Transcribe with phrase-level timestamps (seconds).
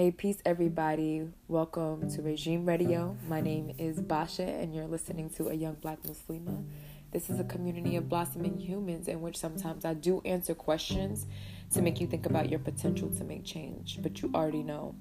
[0.00, 1.28] Hey, peace, everybody.
[1.46, 3.18] Welcome to Regime Radio.
[3.28, 6.64] My name is Basha, and you're listening to a young black Muslima.
[7.10, 11.26] This is a community of blossoming humans in which sometimes I do answer questions
[11.74, 14.94] to make you think about your potential to make change, but you already know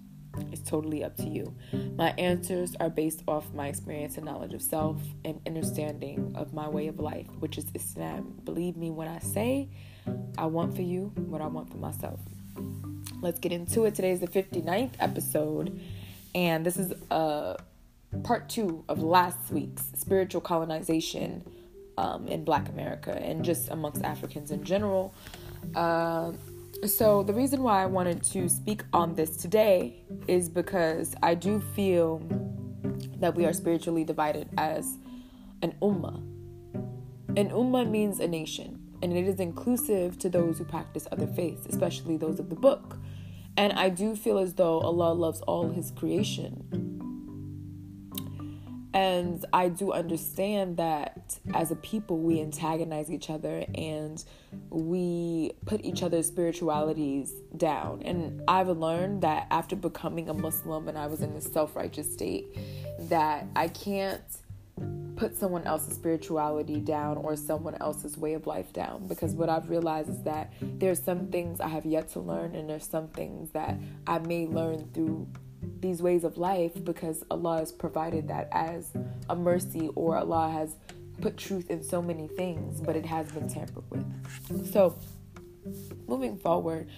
[0.52, 1.54] it's totally up to you.
[1.95, 6.68] My answers are based off my experience and knowledge of self and understanding of my
[6.68, 8.39] way of life, which is Islam.
[8.45, 9.70] Believe me when I say
[10.38, 12.20] I want for you what I want for myself.
[13.21, 13.95] Let's get into it.
[13.95, 15.80] Today is the 59th episode,
[16.34, 17.57] and this is uh,
[18.23, 21.43] part two of last week's spiritual colonization
[21.98, 25.13] um, in Black America and just amongst Africans in general.
[25.76, 26.32] Uh,
[26.86, 31.60] so, the reason why I wanted to speak on this today is because I do
[31.76, 32.22] feel
[33.18, 34.98] that we are spiritually divided as
[35.62, 36.18] an ummah.
[37.38, 41.66] An ummah means a nation and it is inclusive to those who practice other faiths,
[41.68, 42.98] especially those of the book.
[43.58, 46.88] And I do feel as though Allah loves all His creation.
[48.93, 54.23] And I do understand that as a people, we antagonize each other and
[54.71, 58.01] we put each other's spiritualities down.
[58.04, 62.12] And I've learned that after becoming a Muslim and I was in this self righteous
[62.12, 62.48] state,
[63.09, 64.23] that I can't
[65.19, 69.69] put someone else's spirituality down or someone else's way of life down because what I've
[69.69, 73.51] realized is that there's some things I have yet to learn and there's some things
[73.51, 75.28] that I may learn through
[75.79, 78.91] these ways of life because Allah has provided that as
[79.29, 80.75] a mercy or Allah has
[81.22, 84.72] put truth in so many things but it has been tampered with.
[84.72, 84.97] So
[86.07, 86.90] moving forward,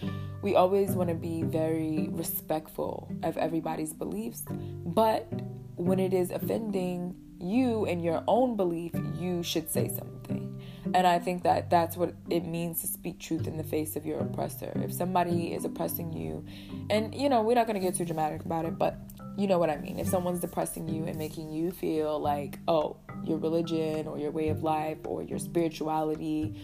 [0.41, 5.27] we always want to be very respectful of everybody's beliefs, but
[5.75, 10.61] when it is offending you and your own belief, you should say something.
[10.93, 14.05] And I think that that's what it means to speak truth in the face of
[14.05, 14.71] your oppressor.
[14.83, 16.45] If somebody is oppressing you,
[16.89, 18.97] and you know, we're not going to get too dramatic about it, but
[19.37, 19.99] you know what I mean.
[19.99, 24.49] If someone's depressing you and making you feel like, oh, your religion or your way
[24.49, 26.55] of life or your spirituality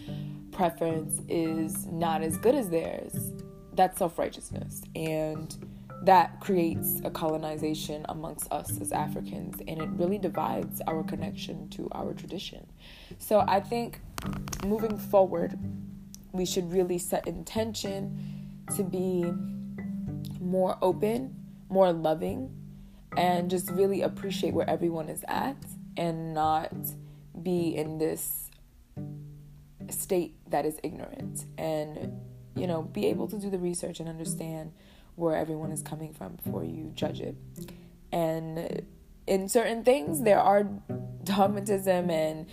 [0.50, 3.32] preference is not as good as theirs,
[3.74, 4.82] that's self righteousness.
[4.94, 5.56] And
[6.02, 11.88] that creates a colonization amongst us as Africans and it really divides our connection to
[11.92, 12.66] our tradition.
[13.18, 14.00] So I think
[14.64, 15.58] moving forward,
[16.32, 19.32] we should really set intention to be
[20.40, 21.34] more open,
[21.68, 22.54] more loving,
[23.16, 25.56] and just really appreciate where everyone is at
[25.96, 26.72] and not
[27.42, 28.50] be in this
[29.90, 32.20] state that is ignorant and
[32.54, 34.72] you know be able to do the research and understand
[35.18, 37.36] where everyone is coming from before you judge it.
[38.12, 38.86] And
[39.26, 40.64] in certain things, there are
[41.24, 42.46] dogmatism and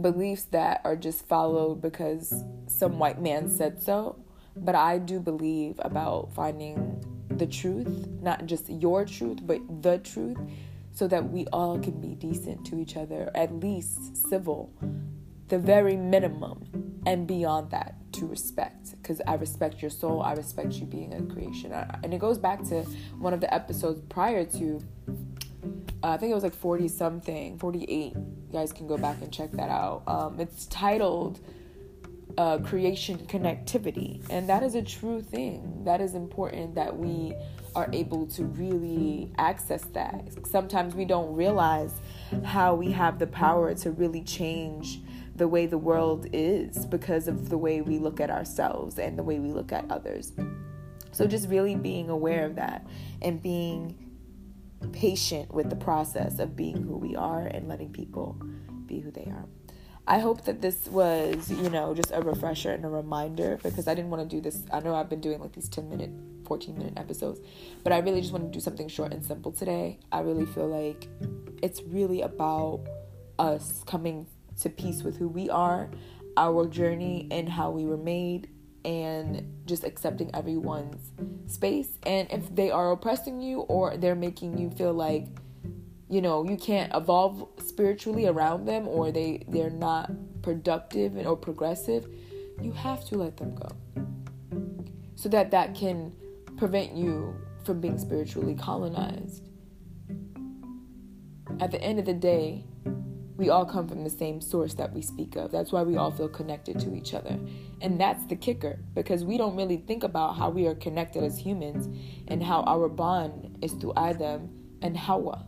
[0.00, 2.32] beliefs that are just followed because
[2.66, 4.24] some white man said so.
[4.56, 10.38] But I do believe about finding the truth, not just your truth, but the truth,
[10.92, 14.72] so that we all can be decent to each other, at least civil,
[15.48, 20.22] the very minimum, and beyond that to respect because I respect your soul.
[20.22, 21.72] I respect you being a creation.
[21.72, 22.82] And it goes back to
[23.18, 24.80] one of the episodes prior to,
[26.02, 28.12] uh, I think it was like 40 something, 48.
[28.14, 30.02] You guys can go back and check that out.
[30.06, 31.40] Um, it's titled
[32.38, 34.24] uh, Creation Connectivity.
[34.30, 35.84] And that is a true thing.
[35.84, 37.34] That is important that we
[37.74, 40.28] are able to really access that.
[40.46, 41.92] Sometimes we don't realize
[42.44, 45.00] how we have the power to really change
[45.36, 49.22] the way the world is because of the way we look at ourselves and the
[49.22, 50.32] way we look at others.
[51.12, 52.86] So, just really being aware of that
[53.22, 54.04] and being
[54.92, 58.36] patient with the process of being who we are and letting people
[58.86, 59.46] be who they are.
[60.06, 63.94] I hope that this was, you know, just a refresher and a reminder because I
[63.94, 64.62] didn't want to do this.
[64.70, 66.10] I know I've been doing like these 10 minute,
[66.46, 67.40] 14 minute episodes,
[67.82, 69.98] but I really just want to do something short and simple today.
[70.12, 71.08] I really feel like
[71.62, 72.86] it's really about
[73.38, 74.26] us coming
[74.60, 75.90] to peace with who we are,
[76.36, 78.48] our journey, and how we were made,
[78.84, 81.10] and just accepting everyone's
[81.46, 81.98] space.
[82.04, 85.26] And if they are oppressing you or they're making you feel like,
[86.08, 90.10] you know, you can't evolve spiritually around them or they, they're not
[90.42, 92.06] productive or progressive,
[92.60, 93.68] you have to let them go.
[95.16, 96.14] So that that can
[96.56, 97.34] prevent you
[97.64, 99.48] from being spiritually colonized.
[101.60, 102.64] At the end of the day,
[103.36, 105.50] we all come from the same source that we speak of.
[105.50, 107.38] That's why we all feel connected to each other.
[107.80, 111.38] And that's the kicker because we don't really think about how we are connected as
[111.38, 111.88] humans
[112.28, 114.50] and how our bond is through Adam
[114.82, 115.46] and Hawa.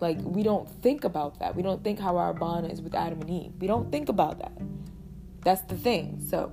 [0.00, 1.54] Like, we don't think about that.
[1.54, 3.52] We don't think how our bond is with Adam and Eve.
[3.60, 4.52] We don't think about that.
[5.44, 6.20] That's the thing.
[6.28, 6.50] So,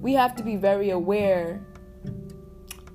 [0.00, 1.60] we have to be very aware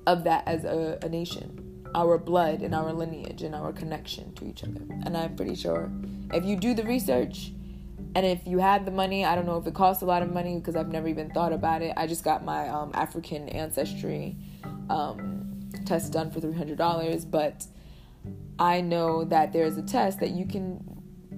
[0.05, 1.56] of that as a, a nation,
[1.97, 4.81] our blood and our lineage and our connection to each other.
[5.03, 5.91] And I'm pretty sure
[6.31, 7.51] if you do the research
[8.13, 10.31] and if you had the money, I don't know if it costs a lot of
[10.31, 11.94] money because I've never even thought about it.
[11.97, 14.38] I just got my um, African ancestry
[14.91, 17.65] um, test done for $300, but
[18.59, 20.83] I know that there's a test that you can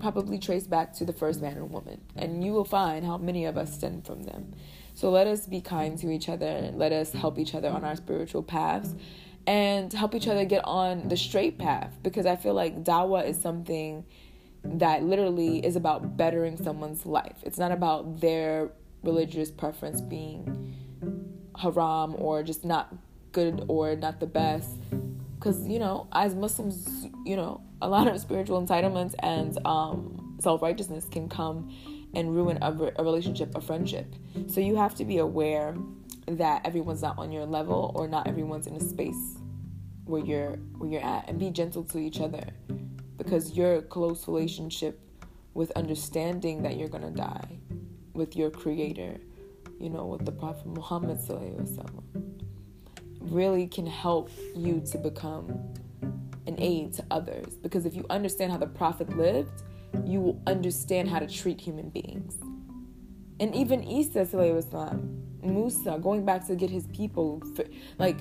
[0.01, 3.45] probably trace back to the first man or woman, and you will find how many
[3.45, 4.53] of us stem from them.
[4.94, 6.47] So let us be kind to each other.
[6.47, 8.95] And let us help each other on our spiritual paths
[9.50, 13.42] and help each other get on the straight path because I feel like dawah is
[13.42, 14.06] something
[14.63, 17.38] that literally is about bettering someone's life.
[17.42, 18.69] It's not about their
[19.01, 20.75] religious preference being
[21.57, 22.94] haram or just not
[23.31, 24.69] good or not the best.
[25.40, 30.62] Because, you know, as Muslims, you know, a lot of spiritual entitlements and um, self
[30.62, 31.75] righteousness can come
[32.13, 34.13] and ruin a, a relationship, a friendship.
[34.46, 35.75] So you have to be aware
[36.37, 39.37] that everyone's not on your level or not everyone's in a space
[40.05, 42.43] where you're where you're at and be gentle to each other
[43.17, 44.99] because your close relationship
[45.53, 47.57] with understanding that you're gonna die
[48.13, 49.17] with your creator
[49.79, 51.19] you know with the prophet muhammad
[53.19, 55.47] really can help you to become
[56.47, 59.63] an aid to others because if you understand how the prophet lived
[60.05, 62.37] you will understand how to treat human beings.
[63.39, 64.25] And even Isa,
[65.43, 67.43] Musa, going back to get his people,
[67.99, 68.19] like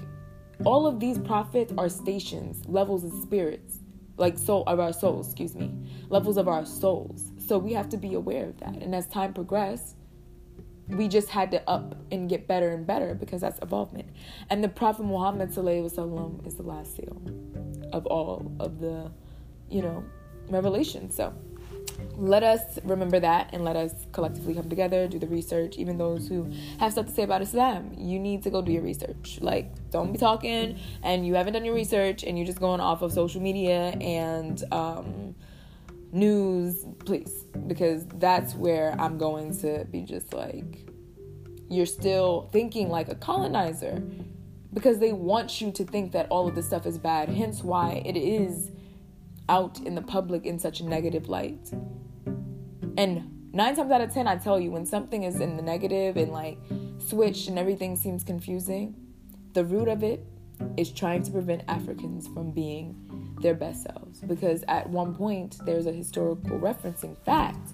[0.66, 3.80] all of these prophets are stations, levels of spirits,
[4.18, 5.74] like soul of our souls, excuse me,
[6.10, 7.32] levels of our souls.
[7.48, 8.76] So we have to be aware of that.
[8.76, 9.96] And as time progressed,
[10.88, 14.10] we just had to up and get better and better because that's evolvement.
[14.50, 17.22] And the Prophet Muhammad وسلم, is the last seal
[17.92, 19.12] of all of the,
[19.70, 20.04] you know,
[20.50, 21.10] revelation.
[21.10, 21.34] So
[22.17, 25.77] let us remember that and let us collectively come together, do the research.
[25.77, 26.51] Even those who
[26.81, 29.39] have stuff to say about Islam, you need to go do your research.
[29.41, 33.03] Like, don't be talking and you haven't done your research and you're just going off
[33.03, 35.35] of social media and um,
[36.13, 40.89] news, please, because that's where I'm going to be just like,
[41.71, 44.03] you're still thinking like a colonizer
[44.73, 48.03] because they want you to think that all of this stuff is bad, hence why
[48.05, 48.71] it is
[49.49, 51.71] out in the public in such a negative light.
[52.97, 56.17] And nine times out of ten, I tell you, when something is in the negative
[56.17, 56.59] and like
[56.99, 58.95] switched and everything seems confusing,
[59.55, 60.27] the root of it
[60.77, 64.21] is trying to prevent Africans from being their best selves.
[64.21, 67.71] Because at one point, there's a historical referencing fact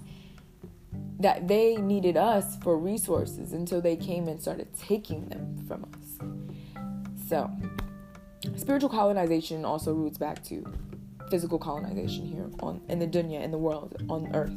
[1.19, 6.19] that they needed us for resources until they came and started taking them from us.
[7.27, 7.49] So,
[8.55, 10.65] spiritual colonization also roots back to
[11.35, 14.55] physical colonization here on in the dunya in the world on earth.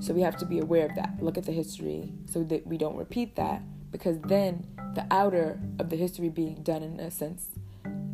[0.00, 1.16] So we have to be aware of that.
[1.18, 5.88] Look at the history so that we don't repeat that because then the outer of
[5.88, 7.46] the history being done in a sense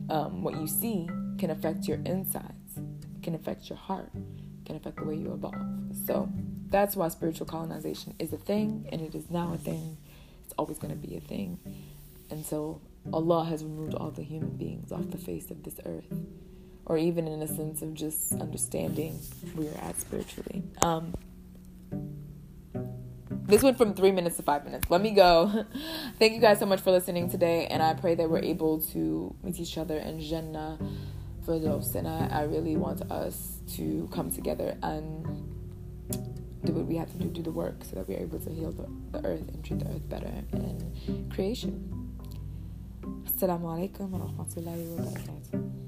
[0.09, 2.79] um, what you see can affect your insides
[3.25, 4.13] can affect your heart
[4.65, 5.57] can affect the way you evolve.
[6.07, 6.29] So
[6.69, 9.97] that's why spiritual colonization is a thing and it is now a thing.
[10.45, 11.59] It's always going to be a thing.
[12.31, 12.83] Until
[13.13, 16.13] allah has removed all the human beings off the face of this earth
[16.91, 19.13] or even in a sense of just understanding
[19.55, 20.61] where you're at spiritually.
[20.83, 21.15] Um,
[23.47, 24.91] this went from three minutes to five minutes.
[24.91, 25.67] Let me go.
[26.19, 29.33] Thank you guys so much for listening today, and I pray that we're able to
[29.45, 30.81] meet each other in Jannah
[31.45, 31.95] for those.
[31.95, 35.25] And I, I really want us to come together and
[36.65, 38.73] do what we have to do, do the work, so that we're able to heal
[38.73, 42.19] the, the earth and treat the earth better in creation.
[43.27, 45.80] Assalamu alaikum wa rahmatullahi wa barakatuh.